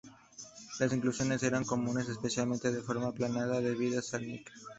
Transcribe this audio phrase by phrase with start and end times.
[0.79, 4.51] Las inclusiones eran comunes, especialmente de forma aplanada, debidas al níquel.